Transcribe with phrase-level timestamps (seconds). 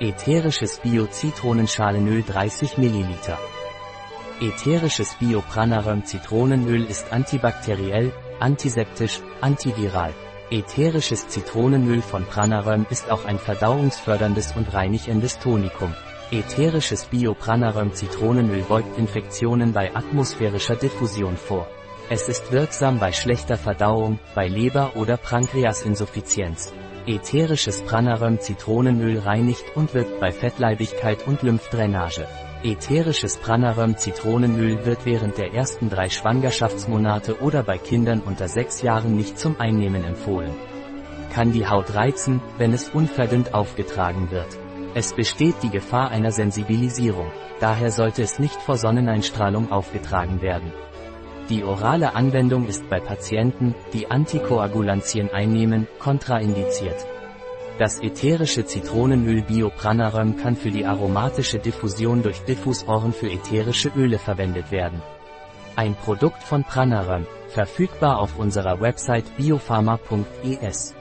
[0.00, 3.14] Ätherisches Bio-Zitronenschalenöl 30 ml.
[4.40, 10.12] Ätherisches Bio-Pranaröm Zitronenöl ist antibakteriell, antiseptisch, antiviral.
[10.50, 15.94] Ätherisches Zitronenöl von Pranaröm ist auch ein verdauungsförderndes und reinigendes Tonikum.
[16.32, 21.68] Ätherisches Bio-Pranaröm Zitronenöl beugt Infektionen bei atmosphärischer Diffusion vor.
[22.10, 26.74] Es ist wirksam bei schlechter Verdauung, bei Leber- oder Pankreasinsuffizienz.
[27.06, 32.26] Ätherisches Pranaröm Zitronenöl reinigt und wirkt bei Fettleibigkeit und Lymphdrainage.
[32.62, 39.16] Ätherisches Pranaröm Zitronenöl wird während der ersten drei Schwangerschaftsmonate oder bei Kindern unter sechs Jahren
[39.16, 40.54] nicht zum Einnehmen empfohlen.
[41.32, 44.58] Kann die Haut reizen, wenn es unverdünnt aufgetragen wird.
[44.94, 50.70] Es besteht die Gefahr einer Sensibilisierung, daher sollte es nicht vor Sonneneinstrahlung aufgetragen werden.
[51.50, 57.06] Die orale Anwendung ist bei Patienten, die Antikoagulantien einnehmen, kontraindiziert.
[57.78, 64.70] Das ätherische Zitronenöl Biopranarum kann für die aromatische Diffusion durch Diffusoren für ätherische Öle verwendet
[64.70, 65.02] werden.
[65.76, 70.94] Ein Produkt von Pranarum, verfügbar auf unserer Website biopharma.es.